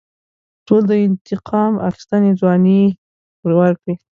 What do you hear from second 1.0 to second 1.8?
انتقام